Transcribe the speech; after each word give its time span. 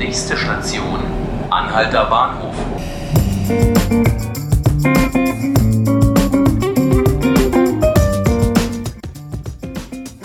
Nächste 0.00 0.34
Station, 0.34 0.98
Anhalter 1.50 2.06
Bahnhof. 2.06 2.54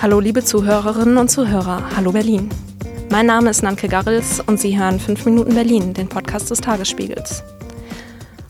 Hallo 0.02 0.22
liebe 0.22 0.46
Zuhörerinnen 0.46 1.18
und 1.18 1.30
Zuhörer, 1.30 1.84
hallo 1.94 2.14
Berlin. 2.14 2.50
Mein 3.12 3.26
Name 3.26 3.50
ist 3.50 3.64
Nanke 3.64 3.90
Garrels 3.90 4.40
und 4.40 4.62
Sie 4.62 4.80
hören 4.80 4.98
5 4.98 5.26
Minuten 5.26 5.54
Berlin, 5.56 5.94
den 5.94 6.08
Podcast 6.08 6.50
des 6.52 6.62
Tagesspiegels. 6.62 7.44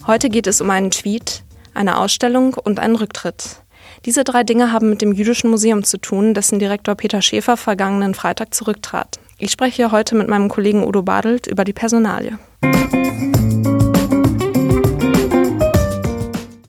Heute 0.05 0.29
geht 0.29 0.45
es 0.45 0.61
um 0.61 0.69
einen 0.69 0.91
Tweet, 0.91 1.41
eine 1.73 1.97
Ausstellung 1.97 2.53
und 2.53 2.79
einen 2.79 2.95
Rücktritt. 2.95 3.61
Diese 4.05 4.23
drei 4.23 4.43
Dinge 4.43 4.71
haben 4.71 4.91
mit 4.91 5.01
dem 5.01 5.11
Jüdischen 5.11 5.49
Museum 5.49 5.83
zu 5.83 5.97
tun, 5.97 6.35
dessen 6.35 6.59
Direktor 6.59 6.93
Peter 6.93 7.23
Schäfer 7.23 7.57
vergangenen 7.57 8.13
Freitag 8.13 8.53
zurücktrat. 8.53 9.19
Ich 9.37 9.51
spreche 9.51 9.91
heute 9.91 10.15
mit 10.15 10.29
meinem 10.29 10.47
Kollegen 10.47 10.85
Udo 10.85 11.01
Badelt 11.01 11.47
über 11.47 11.65
die 11.65 11.73
Personalie. 11.73 12.39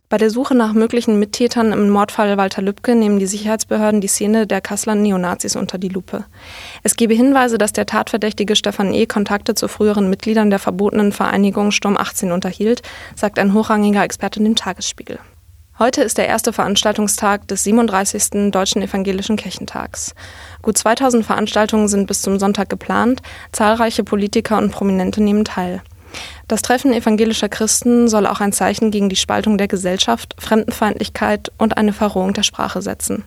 Bei 0.09 0.19
der 0.19 0.31
Suche 0.31 0.55
nach 0.55 0.73
möglichen 0.73 1.19
Mittätern 1.21 1.73
im 1.73 1.91
Mordfall 1.91 2.37
Walter 2.37 2.63
Lübcke 2.63 2.97
nehmen 2.97 3.21
die 3.21 3.27
Sicherheitsbehörden 3.27 4.01
die 4.01 4.09
Szene 4.09 4.49
der 4.49 4.61
Kasseler 4.61 4.97
Neonazis 4.97 5.55
unter 5.55 5.79
die 5.79 5.89
Lupe. 5.89 6.25
Es 6.83 6.97
gebe 6.97 7.15
Hinweise, 7.15 7.57
dass 7.57 7.73
der 7.73 7.87
Tatverdächtige 7.87 8.57
Stefan 8.57 8.95
E. 8.95 9.07
Kontakte 9.07 9.55
zu 9.55 9.69
früheren 9.69 10.11
Mitgliedern 10.11 10.51
der 10.51 10.59
verbotenen 10.59 11.13
Vereinigung 11.13 11.71
Sturm 11.71 11.97
18 11.97 12.33
unterhielt, 12.33 12.83
sagt 13.15 13.39
ein 13.39 13.53
hochrangiger 13.53 14.03
Experte 14.03 14.43
dem 14.43 14.57
Tagesspiegel. 14.57 15.21
Heute 15.79 16.03
ist 16.03 16.17
der 16.17 16.27
erste 16.27 16.55
Veranstaltungstag 16.55 17.49
des 17.49 17.65
37. 17.65 18.51
Deutschen 18.51 18.81
Evangelischen 18.81 19.37
Kirchentags. 19.37 20.15
Gut 20.63 20.79
2000 20.79 21.27
Veranstaltungen 21.27 21.87
sind 21.89 22.07
bis 22.07 22.23
zum 22.23 22.39
Sonntag 22.39 22.71
geplant, 22.71 23.21
zahlreiche 23.53 24.03
Politiker 24.03 24.57
und 24.57 24.73
Prominente 24.73 25.23
nehmen 25.23 25.45
teil. 25.45 25.83
Das 26.49 26.63
Treffen 26.63 26.95
evangelischer 26.95 27.51
Christen 27.51 28.09
soll 28.09 28.27
auch 28.27 28.41
ein 28.41 28.53
Zeichen 28.53 28.91
gegen 28.91 29.11
die 29.11 29.17
Spaltung 29.17 29.59
der 29.59 29.69
Gesellschaft, 29.69 30.35
Fremdenfeindlichkeit 30.39 31.53
und 31.59 31.77
eine 31.77 31.93
Verrohung 31.93 32.33
der 32.33 32.43
Sprache 32.43 32.81
setzen. 32.81 33.25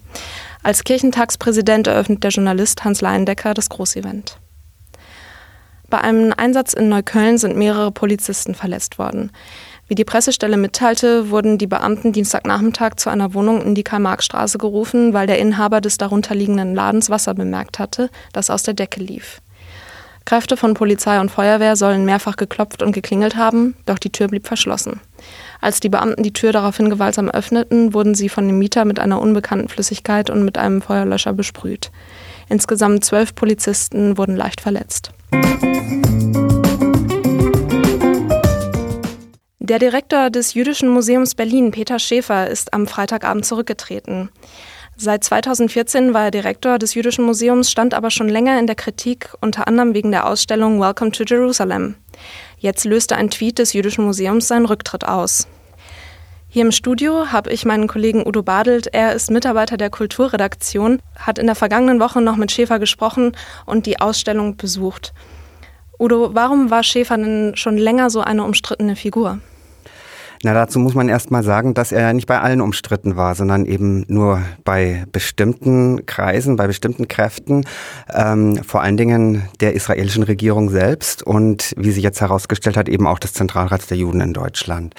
Als 0.64 0.84
Kirchentagspräsident 0.84 1.86
eröffnet 1.86 2.24
der 2.24 2.32
Journalist 2.32 2.84
Hans 2.84 3.02
Leindecker 3.02 3.54
das 3.54 3.70
Großevent. 3.70 4.40
Bei 5.90 6.02
einem 6.02 6.34
Einsatz 6.36 6.74
in 6.74 6.90
Neukölln 6.90 7.38
sind 7.38 7.58
mehrere 7.58 7.92
Polizisten 7.92 8.54
verletzt 8.54 9.00
worden. 9.00 9.32
Wie 9.90 9.96
die 9.96 10.06
Pressestelle 10.06 10.56
mitteilte, 10.56 11.32
wurden 11.32 11.58
die 11.58 11.66
Beamten 11.66 12.12
Dienstagnachmittag 12.12 12.98
zu 12.98 13.10
einer 13.10 13.34
Wohnung 13.34 13.60
in 13.64 13.74
die 13.74 13.84
Karl-Marx-Straße 13.84 14.60
gerufen, 14.60 15.14
weil 15.14 15.26
der 15.26 15.40
Inhaber 15.40 15.82
des 15.82 15.98
darunterliegenden 15.98 16.76
Ladens 16.76 17.10
Wasser 17.10 17.34
bemerkt 17.34 17.80
hatte, 17.80 18.12
das 18.32 18.52
aus 18.52 18.62
der 18.62 18.76
Decke 18.76 19.00
lief. 19.00 19.42
Kräfte 20.26 20.58
von 20.58 20.76
Polizei 20.76 21.20
und 21.20 21.32
Feuerwehr 21.32 21.76
sollen 21.76 22.06
mehrfach 22.06 22.36
geklopft 22.36 22.84
und 22.84 22.92
geklingelt 22.92 23.36
haben, 23.36 23.76
doch 23.88 23.98
die 23.98 24.12
Tür 24.12 24.28
blieb 24.28 24.46
verschlossen. 24.46 25.00
Als 25.60 25.80
die 25.80 25.90
Beamten 25.90 26.22
die 26.22 26.34
Tür 26.34 26.52
daraufhin 26.52 26.92
gewaltsam 26.92 27.28
öffneten, 27.28 27.96
wurden 27.96 28.14
sie 28.14 28.30
von 28.30 28.46
dem 28.46 28.60
Mieter 28.60 28.86
mit 28.86 29.00
einer 29.00 29.20
unbekannten 29.20 29.70
Flüssigkeit 29.70 30.30
und 30.30 30.46
mit 30.46 30.60
einem 30.60 30.84
Feuerlöscher 30.84 31.34
besprüht. 31.34 31.90
Insgesamt 32.48 33.04
zwölf 33.06 33.34
Polizisten 33.34 34.20
wurden 34.20 34.36
leicht 34.36 34.62
verletzt. 34.62 35.14
Der 39.70 39.78
Direktor 39.78 40.32
des 40.32 40.56
Jüdischen 40.56 40.90
Museums 40.90 41.36
Berlin, 41.36 41.70
Peter 41.70 42.00
Schäfer, 42.00 42.50
ist 42.50 42.74
am 42.74 42.88
Freitagabend 42.88 43.46
zurückgetreten. 43.46 44.30
Seit 44.98 45.24
2014 45.24 46.12
war 46.12 46.24
er 46.24 46.32
Direktor 46.32 46.80
des 46.80 46.96
Jüdischen 46.96 47.24
Museums, 47.24 47.70
stand 47.70 47.94
aber 47.94 48.10
schon 48.10 48.30
länger 48.30 48.58
in 48.58 48.66
der 48.66 48.76
Kritik, 48.76 49.30
unter 49.42 49.68
anderem 49.68 49.94
wegen 49.94 50.10
der 50.10 50.26
Ausstellung 50.26 50.82
Welcome 50.82 51.12
to 51.12 51.24
Jerusalem. 51.24 51.94
Jetzt 52.58 52.84
löste 52.84 53.16
ein 53.16 53.30
Tweet 53.30 53.60
des 53.60 53.74
Jüdischen 53.74 54.06
Museums 54.06 54.48
seinen 54.48 54.66
Rücktritt 54.66 55.08
aus. 55.08 55.48
Hier 56.48 56.66
im 56.66 56.72
Studio 56.72 57.32
habe 57.32 57.52
ich 57.52 57.64
meinen 57.64 57.88
Kollegen 57.88 58.26
Udo 58.26 58.42
Badelt. 58.42 58.88
Er 58.92 59.14
ist 59.14 59.30
Mitarbeiter 59.30 59.78
der 59.78 59.92
Kulturredaktion, 59.92 61.00
hat 61.16 61.38
in 61.38 61.46
der 61.46 61.54
vergangenen 61.54 62.00
Woche 62.00 62.22
noch 62.22 62.38
mit 62.38 62.52
Schäfer 62.52 62.80
gesprochen 62.80 63.34
und 63.68 63.86
die 63.86 64.00
Ausstellung 64.00 64.58
besucht. 64.58 65.14
Udo, 66.00 66.34
warum 66.34 66.72
war 66.72 66.82
Schäfer 66.82 67.18
denn 67.18 67.56
schon 67.56 67.78
länger 67.78 68.10
so 68.10 68.22
eine 68.22 68.44
umstrittene 68.44 68.96
Figur? 68.96 69.42
Na, 70.42 70.54
dazu 70.54 70.80
muss 70.80 70.94
man 70.94 71.10
erst 71.10 71.32
mal 71.32 71.44
sagen, 71.44 71.74
dass 71.74 71.92
er 71.92 72.14
nicht 72.14 72.26
bei 72.26 72.40
allen 72.40 72.62
umstritten 72.62 73.18
war, 73.18 73.36
sondern 73.36 73.66
eben 73.66 74.06
nur 74.08 74.42
bei 74.64 75.04
bestimmten 75.12 76.06
Kreisen, 76.06 76.56
bei 76.56 76.66
bestimmten 76.66 77.10
Kräften, 77.10 77.66
ähm, 78.14 78.64
vor 78.64 78.82
allen 78.82 78.96
Dingen 78.96 79.50
der 79.60 79.74
israelischen 79.74 80.24
Regierung 80.24 80.70
selbst 80.70 81.24
und 81.24 81.74
wie 81.76 81.92
sie 81.92 82.00
jetzt 82.00 82.22
herausgestellt 82.22 82.78
hat, 82.78 82.88
eben 82.88 83.06
auch 83.06 83.20
des 83.20 83.34
Zentralrats 83.34 83.88
der 83.88 83.98
Juden 83.98 84.22
in 84.22 84.32
Deutschland. 84.32 84.94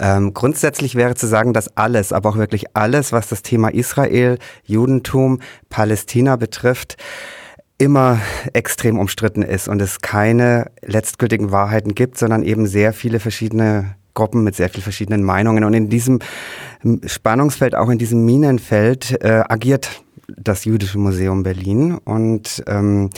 Ähm, 0.00 0.34
grundsätzlich 0.34 0.96
wäre 0.96 1.14
zu 1.14 1.28
sagen, 1.28 1.52
dass 1.52 1.76
alles, 1.76 2.12
aber 2.12 2.30
auch 2.30 2.36
wirklich 2.36 2.74
alles, 2.74 3.12
was 3.12 3.28
das 3.28 3.42
Thema 3.42 3.68
Israel, 3.68 4.38
Judentum, 4.64 5.38
Palästina 5.68 6.34
betrifft, 6.34 6.96
immer 7.78 8.18
extrem 8.52 8.98
umstritten 8.98 9.42
ist 9.42 9.68
und 9.68 9.80
es 9.80 10.00
keine 10.00 10.72
letztgültigen 10.82 11.52
Wahrheiten 11.52 11.94
gibt, 11.94 12.18
sondern 12.18 12.42
eben 12.42 12.66
sehr 12.66 12.92
viele 12.92 13.20
verschiedene 13.20 13.94
Gruppen 14.14 14.44
mit 14.44 14.54
sehr 14.56 14.68
vielen 14.68 14.82
verschiedenen 14.82 15.22
Meinungen. 15.22 15.64
Und 15.64 15.74
in 15.74 15.88
diesem 15.88 16.20
Spannungsfeld, 17.06 17.74
auch 17.74 17.88
in 17.88 17.98
diesem 17.98 18.24
Minenfeld, 18.24 19.22
äh, 19.22 19.42
agiert 19.48 20.02
das 20.36 20.64
Jüdische 20.64 20.98
Museum 20.98 21.42
Berlin. 21.42 21.98
Und 22.04 22.62
ähm, 22.66 23.10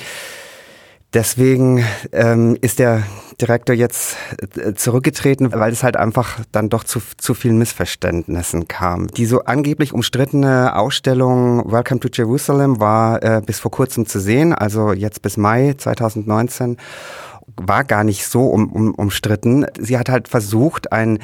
deswegen 1.12 1.84
ähm, 2.12 2.56
ist 2.60 2.78
der 2.78 3.02
Direktor 3.40 3.74
jetzt 3.74 4.16
äh, 4.56 4.74
zurückgetreten, 4.74 5.52
weil 5.52 5.72
es 5.72 5.82
halt 5.82 5.96
einfach 5.96 6.40
dann 6.52 6.68
doch 6.68 6.84
zu, 6.84 7.00
zu 7.16 7.34
vielen 7.34 7.58
Missverständnissen 7.58 8.68
kam. 8.68 9.08
Die 9.08 9.26
so 9.26 9.44
angeblich 9.44 9.92
umstrittene 9.92 10.76
Ausstellung 10.76 11.70
Welcome 11.70 12.00
to 12.00 12.08
Jerusalem 12.12 12.80
war 12.80 13.22
äh, 13.22 13.42
bis 13.44 13.58
vor 13.58 13.70
kurzem 13.70 14.06
zu 14.06 14.20
sehen, 14.20 14.52
also 14.52 14.92
jetzt 14.92 15.22
bis 15.22 15.36
Mai 15.36 15.74
2019 15.76 16.76
war 17.56 17.84
gar 17.84 18.04
nicht 18.04 18.26
so 18.26 18.46
um, 18.46 18.72
um, 18.72 18.94
umstritten. 18.94 19.66
Sie 19.78 19.98
hat 19.98 20.08
halt 20.08 20.28
versucht, 20.28 20.92
ein 20.92 21.18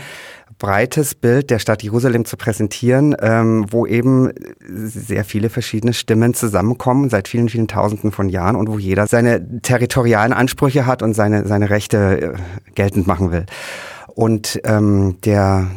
breites 0.59 1.15
Bild 1.15 1.51
der 1.51 1.59
Stadt 1.59 1.83
Jerusalem 1.83 2.25
zu 2.25 2.37
präsentieren, 2.37 3.17
ähm, 3.21 3.67
wo 3.71 3.87
eben 3.87 4.31
sehr 4.69 5.25
viele 5.25 5.49
verschiedene 5.49 5.93
Stimmen 5.93 6.35
zusammenkommen 6.35 7.09
seit 7.09 7.29
vielen, 7.29 7.49
vielen 7.49 7.67
Tausenden 7.67 8.13
von 8.13 8.29
Jahren 8.29 8.57
und 8.57 8.69
wo 8.69 8.79
jeder 8.79 9.07
seine 9.07 9.61
territorialen 9.63 10.33
Ansprüche 10.33 10.87
hat 10.87 11.03
und 11.03 11.15
seine, 11.15 11.47
seine 11.47 11.71
Rechte 11.71 12.35
äh, 12.35 12.73
geltend 12.75 13.07
machen 13.07 13.33
will. 13.33 13.47
Und 14.15 14.61
ähm, 14.65 15.17
der 15.25 15.69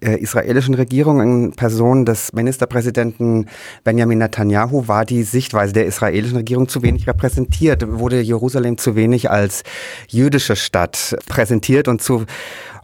äh, 0.00 0.16
israelischen 0.16 0.74
Regierung 0.74 1.20
in 1.20 1.52
Person 1.52 2.04
des 2.04 2.32
Ministerpräsidenten 2.32 3.46
Benjamin 3.84 4.18
Netanyahu 4.18 4.88
war 4.88 5.04
die 5.04 5.22
Sichtweise 5.22 5.72
der 5.72 5.86
israelischen 5.86 6.36
Regierung 6.36 6.68
zu 6.68 6.82
wenig 6.82 7.06
repräsentiert, 7.06 7.84
wurde 7.86 8.20
Jerusalem 8.20 8.78
zu 8.78 8.96
wenig 8.96 9.30
als 9.30 9.62
jüdische 10.08 10.56
Stadt 10.56 11.16
präsentiert 11.28 11.88
und 11.88 12.02
zu 12.02 12.24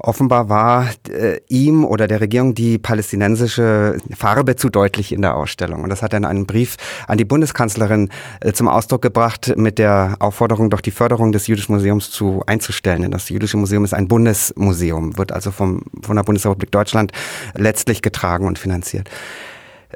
Offenbar 0.05 0.51
war 0.51 0.91
äh, 1.09 1.41
ihm 1.49 1.83
oder 1.83 2.07
der 2.07 2.21
Regierung 2.21 2.55
die 2.55 2.77
palästinensische 2.77 3.97
Farbe 4.15 4.55
zu 4.55 4.69
deutlich 4.69 5.13
in 5.13 5.23
der 5.23 5.35
Ausstellung. 5.35 5.83
Und 5.83 5.89
das 5.89 6.03
hat 6.03 6.13
er 6.13 6.19
in 6.19 6.27
einem 6.27 6.45
Brief 6.45 6.77
an 7.07 7.17
die 7.17 7.25
Bundeskanzlerin 7.25 8.11
äh, 8.41 8.53
zum 8.53 8.69
Ausdruck 8.69 9.01
gebracht 9.01 9.55
mit 9.57 9.79
der 9.79 10.17
Aufforderung, 10.19 10.69
doch 10.69 10.83
die 10.83 10.91
Förderung 10.91 11.33
des 11.33 11.47
Jüdischen 11.47 11.75
Museums 11.75 12.11
zu 12.11 12.43
einzustellen. 12.47 13.01
Denn 13.01 13.13
das 13.13 13.31
Jüdische 13.31 13.57
Museum 13.57 13.83
ist 13.83 13.95
ein 13.95 14.07
Bundesmuseum, 14.07 15.17
wird 15.17 15.33
also 15.33 15.51
vom, 15.51 15.81
von 16.03 16.17
der 16.17 16.23
Bundesrepublik 16.23 16.71
Deutschland 16.71 17.13
letztlich 17.55 18.03
getragen 18.03 18.47
und 18.47 18.59
finanziert. 18.59 19.09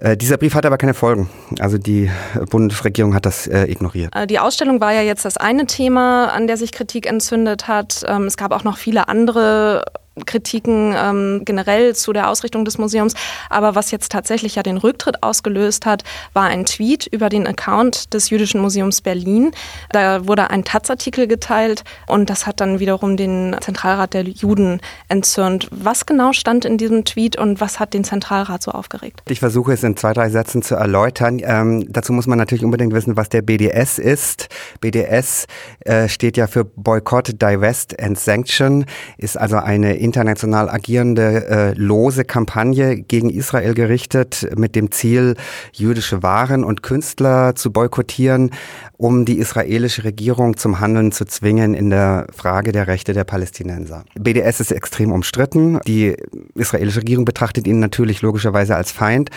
Äh, 0.00 0.16
dieser 0.16 0.36
Brief 0.36 0.54
hat 0.54 0.66
aber 0.66 0.78
keine 0.78 0.94
Folgen. 0.94 1.28
Also 1.58 1.78
die 1.78 2.10
Bundesregierung 2.50 3.14
hat 3.14 3.26
das 3.26 3.46
äh, 3.46 3.64
ignoriert. 3.64 4.14
Äh, 4.14 4.26
die 4.26 4.38
Ausstellung 4.38 4.80
war 4.80 4.92
ja 4.92 5.02
jetzt 5.02 5.24
das 5.24 5.36
eine 5.36 5.66
Thema, 5.66 6.26
an 6.26 6.46
der 6.46 6.56
sich 6.56 6.72
Kritik 6.72 7.06
entzündet 7.06 7.68
hat. 7.68 8.04
Ähm, 8.06 8.24
es 8.24 8.36
gab 8.36 8.52
auch 8.52 8.64
noch 8.64 8.76
viele 8.76 9.08
andere 9.08 9.84
Kritiken 10.26 10.94
ähm, 10.96 11.42
generell 11.44 11.94
zu 11.94 12.12
der 12.12 12.28
Ausrichtung 12.28 12.64
des 12.64 12.78
Museums. 12.78 13.14
Aber 13.50 13.74
was 13.74 13.90
jetzt 13.90 14.12
tatsächlich 14.12 14.54
ja 14.54 14.62
den 14.62 14.76
Rücktritt 14.76 15.22
ausgelöst 15.22 15.86
hat, 15.86 16.04
war 16.32 16.44
ein 16.44 16.64
Tweet 16.64 17.06
über 17.06 17.28
den 17.28 17.46
Account 17.46 18.14
des 18.14 18.30
Jüdischen 18.30 18.60
Museums 18.60 19.00
Berlin. 19.00 19.52
Da 19.90 20.26
wurde 20.26 20.50
ein 20.50 20.64
Taz-Artikel 20.64 21.26
geteilt 21.26 21.84
und 22.06 22.30
das 22.30 22.46
hat 22.46 22.60
dann 22.60 22.80
wiederum 22.80 23.16
den 23.16 23.56
Zentralrat 23.60 24.14
der 24.14 24.22
Juden 24.22 24.80
entzürnt. 25.08 25.68
Was 25.70 26.06
genau 26.06 26.32
stand 26.32 26.64
in 26.64 26.78
diesem 26.78 27.04
Tweet 27.04 27.38
und 27.38 27.60
was 27.60 27.80
hat 27.80 27.94
den 27.94 28.04
Zentralrat 28.04 28.62
so 28.62 28.70
aufgeregt? 28.70 29.22
Ich 29.28 29.40
versuche 29.40 29.72
es 29.72 29.82
in 29.82 29.96
zwei, 29.96 30.12
drei 30.12 30.30
Sätzen 30.30 30.62
zu 30.62 30.74
erläutern. 30.74 31.40
Ähm, 31.42 31.86
dazu 31.90 32.12
muss 32.12 32.26
man 32.26 32.38
natürlich 32.38 32.64
unbedingt 32.64 32.92
wissen, 32.92 33.16
was 33.16 33.28
der 33.28 33.42
BDS 33.42 33.98
ist. 33.98 34.48
BDS 34.80 35.46
äh, 35.80 36.08
steht 36.08 36.36
ja 36.36 36.46
für 36.46 36.64
Boycott, 36.64 37.40
Divest 37.40 38.00
and 38.00 38.18
Sanction, 38.18 38.86
ist 39.16 39.38
also 39.38 39.56
eine 39.56 39.96
international 40.08 40.70
agierende 40.70 41.46
äh, 41.48 41.72
lose 41.74 42.24
Kampagne 42.24 42.96
gegen 42.96 43.28
Israel 43.28 43.74
gerichtet 43.74 44.48
mit 44.56 44.74
dem 44.74 44.90
Ziel, 44.90 45.36
jüdische 45.72 46.22
Waren 46.22 46.64
und 46.64 46.82
Künstler 46.82 47.54
zu 47.54 47.70
boykottieren, 47.70 48.50
um 48.96 49.26
die 49.26 49.38
israelische 49.38 50.04
Regierung 50.04 50.56
zum 50.56 50.80
Handeln 50.80 51.12
zu 51.12 51.26
zwingen 51.26 51.74
in 51.74 51.90
der 51.90 52.26
Frage 52.34 52.72
der 52.72 52.86
Rechte 52.86 53.12
der 53.12 53.24
Palästinenser. 53.24 54.04
BDS 54.18 54.60
ist 54.60 54.72
extrem 54.72 55.12
umstritten. 55.12 55.78
Die 55.86 56.16
israelische 56.54 57.00
Regierung 57.00 57.26
betrachtet 57.26 57.66
ihn 57.66 57.80
natürlich 57.80 58.22
logischerweise 58.22 58.74
als 58.76 58.90
Feind. 58.90 59.30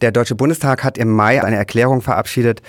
Der 0.00 0.12
Deutsche 0.12 0.34
Bundestag 0.34 0.84
hat 0.84 0.96
im 0.96 1.10
Mai 1.10 1.42
eine 1.42 1.56
Erklärung 1.56 2.02
verabschiedet, 2.02 2.62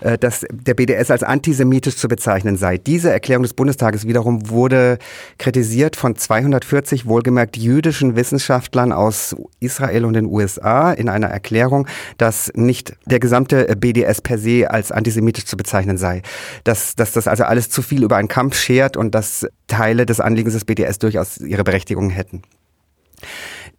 äh, 0.00 0.18
dass 0.18 0.44
der 0.50 0.74
BDS 0.74 1.10
als 1.10 1.22
antisemitisch 1.22 1.96
zu 1.96 2.08
bezeichnen 2.08 2.56
sei. 2.56 2.76
Diese 2.76 3.10
Erklärung 3.10 3.42
des 3.42 3.54
Bundestages 3.54 4.06
wiederum 4.06 4.50
wurde 4.50 4.98
kritisiert 5.38 5.96
von 5.96 6.14
240 6.14 7.06
wohlgemerkt 7.06 7.56
jüdischen 7.56 8.14
Wissenschaftlern 8.14 8.92
aus 8.92 9.34
Israel 9.60 10.04
und 10.04 10.12
den 10.12 10.26
USA 10.26 10.92
in 10.92 11.08
einer 11.08 11.28
Erklärung, 11.28 11.86
dass 12.18 12.52
nicht 12.54 12.96
der 13.06 13.18
gesamte 13.18 13.64
BDS 13.76 14.20
per 14.20 14.36
se 14.36 14.70
als 14.70 14.92
antisemitisch 14.92 15.46
zu 15.46 15.56
bezeichnen 15.56 15.96
sei. 15.96 16.20
Dass, 16.64 16.96
dass 16.96 17.12
das 17.12 17.26
also 17.26 17.44
alles 17.44 17.70
zu 17.70 17.80
viel 17.80 18.02
über 18.02 18.16
einen 18.16 18.28
Kampf 18.28 18.56
schert 18.56 18.98
und 18.98 19.14
dass 19.14 19.46
Teile 19.68 20.04
des 20.04 20.20
Anliegens 20.20 20.52
des 20.52 20.66
BDS 20.66 20.98
durchaus 20.98 21.38
ihre 21.38 21.64
Berechtigung 21.64 22.10
hätten. 22.10 22.42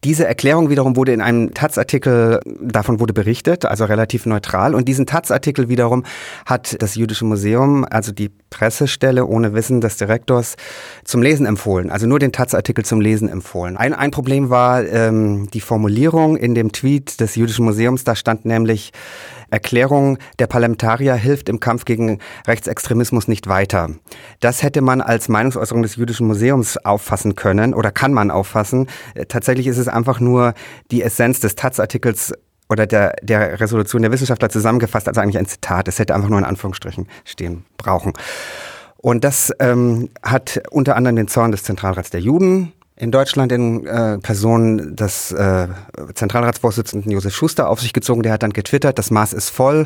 Diese 0.06 0.28
Erklärung 0.28 0.69
wiederum 0.69 0.96
wurde 0.96 1.13
in 1.13 1.19
einem 1.19 1.56
Taz-Artikel, 1.56 2.40
davon 2.62 3.00
wurde 3.00 3.12
berichtet, 3.12 3.66
also 3.66 3.86
relativ 3.86 4.28
neutral. 4.28 4.75
Und 4.75 4.88
diesen 4.88 5.07
Taz-Artikel 5.07 5.68
wiederum 5.68 6.04
hat 6.46 6.80
das 6.80 6.94
Jüdische 6.94 7.25
Museum, 7.25 7.88
also 7.90 8.12
die 8.12 8.30
Pressestelle 8.52 9.25
ohne 9.25 9.56
Wissen 9.56 9.81
des 9.81 9.98
Direktors, 9.98 10.57
zum 11.06 11.24
Lesen 11.24 11.48
empfohlen. 11.48 11.90
Also 11.90 12.06
nur 12.06 12.19
den 12.19 12.31
Taz-Artikel 12.31 12.86
zum 12.86 13.02
Lesen 13.02 13.30
empfohlen. 13.30 13.78
Ein, 13.78 13.96
ein 13.96 14.12
Problem 14.12 14.52
war 14.52 14.86
ähm, 14.86 15.50
die 15.52 15.60
Formulierung 15.60 16.38
in 16.38 16.54
dem 16.54 16.72
Tweet 16.72 17.19
des 17.19 17.34
Jüdischen 17.36 17.66
Museums. 17.66 18.04
Da 18.04 18.16
stand 18.16 18.46
nämlich, 18.46 18.94
Erklärung 19.50 20.18
der 20.39 20.47
Parlamentarier 20.47 21.15
hilft 21.15 21.50
im 21.50 21.59
Kampf 21.59 21.86
gegen 21.86 22.19
Rechtsextremismus 22.47 23.27
nicht 23.27 23.47
weiter. 23.47 23.89
Das 24.39 24.63
hätte 24.63 24.81
man 24.81 25.01
als 25.01 25.30
Meinungsäußerung 25.30 25.83
des 25.83 25.95
Jüdischen 25.95 26.27
Museums 26.27 26.77
auffassen 26.77 27.36
können 27.36 27.74
oder 27.74 27.92
kann 27.92 28.13
man 28.13 28.31
auffassen. 28.31 28.88
Tatsächlich 29.27 29.68
ist 29.68 29.77
es 29.77 29.88
einfach 29.88 30.19
nur 30.19 30.53
die 30.92 31.01
Essenz 31.01 31.39
des 31.39 31.56
Taz-Artikels 31.56 32.33
oder 32.69 32.88
der, 32.88 33.15
der 33.21 33.59
Resolution 33.59 34.01
der 34.01 34.12
Wissenschaftler 34.12 34.50
zusammengefasst, 34.50 35.07
also 35.07 35.21
eigentlich 35.21 35.38
ein 35.38 35.45
Zitat. 35.45 35.88
Es 35.88 36.00
hätte 36.00 36.15
einfach 36.15 36.30
nur 36.30 36.39
in 36.39 36.45
Anführungsstrichen 36.45 37.07
stehen 37.24 37.65
brauchen. 37.77 38.13
Und 38.97 39.24
das 39.24 39.51
ähm, 39.59 40.09
hat 40.24 40.63
unter 40.71 40.95
anderem 40.95 41.15
den 41.15 41.27
Zorn 41.27 41.51
des 41.51 41.63
Zentralrats 41.63 42.09
der 42.09 42.21
Juden 42.21 42.74
in 42.97 43.12
Deutschland 43.12 43.51
in 43.51 43.86
äh, 43.86 44.18
Person 44.19 44.95
des 44.95 45.31
äh, 45.33 45.68
Zentralratsvorsitzenden 46.13 47.12
Josef 47.12 47.36
Schuster 47.36 47.69
auf 47.69 47.81
sich 47.81 47.92
gezogen. 47.92 48.24
Der 48.24 48.31
hat 48.31 48.44
dann 48.44 48.53
getwittert, 48.53 48.97
das 48.97 49.12
Maß 49.12 49.33
ist 49.33 49.50
voll. 49.50 49.86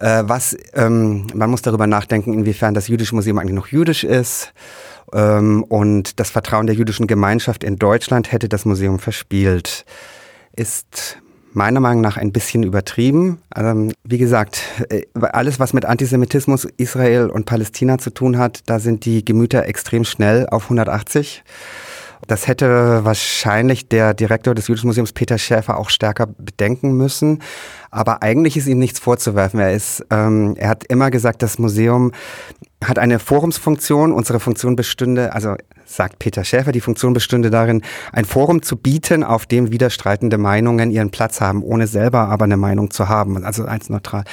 Äh, 0.00 0.22
was 0.26 0.56
ähm, 0.74 1.26
man 1.34 1.50
muss 1.50 1.62
darüber 1.62 1.86
nachdenken, 1.86 2.32
inwiefern 2.32 2.74
das 2.74 2.86
Jüdische 2.86 3.14
Museum 3.14 3.38
eigentlich 3.38 3.56
noch 3.56 3.68
jüdisch 3.68 4.04
ist. 4.04 4.52
Ähm, 5.12 5.64
und 5.64 6.20
das 6.20 6.30
Vertrauen 6.30 6.66
der 6.66 6.76
jüdischen 6.76 7.08
Gemeinschaft 7.08 7.64
in 7.64 7.76
Deutschland 7.76 8.30
hätte 8.30 8.48
das 8.48 8.64
Museum 8.64 9.00
verspielt. 9.00 9.84
Ist 10.54 11.18
meiner 11.54 11.80
Meinung 11.80 12.02
nach 12.02 12.16
ein 12.16 12.32
bisschen 12.32 12.62
übertrieben. 12.62 13.38
Ähm, 13.56 13.92
wie 14.04 14.18
gesagt, 14.18 14.60
äh, 14.90 15.02
alles, 15.20 15.58
was 15.58 15.72
mit 15.72 15.84
Antisemitismus, 15.84 16.66
Israel 16.76 17.30
und 17.30 17.46
Palästina 17.46 17.98
zu 17.98 18.10
tun 18.10 18.38
hat, 18.38 18.60
da 18.66 18.78
sind 18.78 19.04
die 19.04 19.24
Gemüter 19.24 19.66
extrem 19.66 20.04
schnell 20.04 20.48
auf 20.48 20.64
180. 20.64 21.42
Das 22.26 22.46
hätte 22.46 23.04
wahrscheinlich 23.04 23.88
der 23.88 24.14
Direktor 24.14 24.54
des 24.54 24.68
Jüdischen 24.68 24.86
Museums 24.86 25.12
Peter 25.12 25.38
Schäfer 25.38 25.76
auch 25.76 25.90
stärker 25.90 26.26
bedenken 26.26 26.96
müssen. 26.96 27.42
Aber 27.90 28.22
eigentlich 28.22 28.56
ist 28.56 28.66
ihm 28.66 28.78
nichts 28.78 28.98
vorzuwerfen. 28.98 29.60
Er 29.60 29.72
ist, 29.72 30.04
ähm, 30.10 30.54
er 30.56 30.68
hat 30.68 30.84
immer 30.84 31.10
gesagt, 31.10 31.42
das 31.42 31.58
Museum 31.58 32.12
hat 32.82 32.98
eine 32.98 33.18
Forumsfunktion. 33.18 34.12
Unsere 34.12 34.40
Funktion 34.40 34.76
bestünde, 34.76 35.32
also 35.32 35.54
sagt 35.84 36.18
Peter 36.18 36.44
Schäfer, 36.44 36.72
die 36.72 36.80
Funktion 36.80 37.12
bestünde 37.12 37.50
darin, 37.50 37.82
ein 38.12 38.24
Forum 38.24 38.62
zu 38.62 38.76
bieten, 38.76 39.22
auf 39.22 39.46
dem 39.46 39.70
widerstreitende 39.70 40.38
Meinungen 40.38 40.90
ihren 40.90 41.10
Platz 41.10 41.40
haben, 41.40 41.62
ohne 41.62 41.86
selber 41.86 42.28
aber 42.28 42.44
eine 42.44 42.56
Meinung 42.56 42.90
zu 42.90 43.08
haben, 43.08 43.44
also 43.44 43.64
eins 43.64 43.90
neutral. 43.90 44.24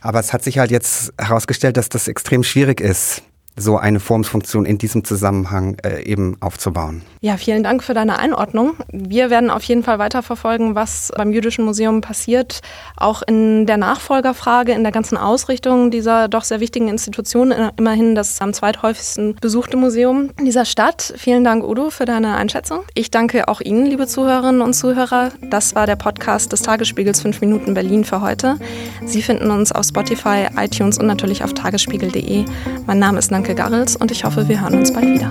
Aber 0.00 0.20
es 0.20 0.32
hat 0.32 0.42
sich 0.42 0.58
halt 0.58 0.70
jetzt 0.70 1.12
herausgestellt, 1.18 1.76
dass 1.76 1.88
das 1.88 2.08
extrem 2.08 2.42
schwierig 2.42 2.80
ist 2.80 3.22
so 3.56 3.76
eine 3.76 4.00
Formsfunktion 4.00 4.64
in 4.64 4.78
diesem 4.78 5.04
Zusammenhang 5.04 5.76
äh, 5.84 6.02
eben 6.04 6.36
aufzubauen. 6.40 7.02
Ja, 7.20 7.36
vielen 7.36 7.62
Dank 7.62 7.82
für 7.82 7.94
deine 7.94 8.18
Einordnung. 8.18 8.74
Wir 8.90 9.30
werden 9.30 9.50
auf 9.50 9.62
jeden 9.64 9.82
Fall 9.82 9.98
weiterverfolgen, 9.98 10.74
was 10.74 11.12
beim 11.16 11.32
Jüdischen 11.32 11.64
Museum 11.64 12.00
passiert, 12.00 12.60
auch 12.96 13.22
in 13.22 13.66
der 13.66 13.76
Nachfolgerfrage, 13.76 14.72
in 14.72 14.82
der 14.82 14.92
ganzen 14.92 15.18
Ausrichtung 15.18 15.90
dieser 15.90 16.28
doch 16.28 16.44
sehr 16.44 16.60
wichtigen 16.60 16.88
Institution, 16.88 17.52
äh, 17.52 17.70
immerhin 17.76 18.14
das 18.14 18.40
am 18.40 18.52
zweithäufigsten 18.52 19.36
besuchte 19.40 19.76
Museum 19.76 20.30
dieser 20.42 20.64
Stadt. 20.64 21.12
Vielen 21.16 21.44
Dank, 21.44 21.64
Udo, 21.64 21.90
für 21.90 22.04
deine 22.04 22.36
Einschätzung. 22.36 22.80
Ich 22.94 23.10
danke 23.10 23.48
auch 23.48 23.60
Ihnen, 23.60 23.86
liebe 23.86 24.06
Zuhörerinnen 24.06 24.62
und 24.62 24.72
Zuhörer. 24.72 25.30
Das 25.42 25.74
war 25.74 25.86
der 25.86 25.96
Podcast 25.96 26.52
des 26.52 26.62
Tagesspiegels 26.62 27.20
5 27.20 27.40
Minuten 27.40 27.74
Berlin 27.74 28.04
für 28.04 28.20
heute. 28.20 28.56
Sie 29.04 29.22
finden 29.22 29.50
uns 29.50 29.72
auf 29.72 29.86
Spotify, 29.86 30.46
iTunes 30.56 30.98
und 30.98 31.06
natürlich 31.06 31.42
auf 31.44 31.54
tagesspiegel.de. 31.54 32.44
Mein 32.86 32.98
Name 32.98 33.18
ist 33.18 33.30
Nanke 33.30 33.54
Garrels 33.54 33.96
und 33.96 34.10
ich 34.10 34.24
hoffe, 34.24 34.48
wir 34.48 34.60
hören 34.60 34.74
uns 34.74 34.92
bald 34.92 35.06
wieder. 35.06 35.30